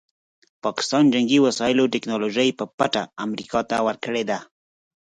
پاکستان 0.63 1.03
جنګي 1.13 1.39
وسایلو 1.45 1.91
ټیکنالوژي 1.93 2.49
په 2.59 2.65
پټه 2.77 3.03
امریکا 3.25 3.59
ته 3.69 3.77
ورکړې 3.87 4.23
ده. 4.29 4.39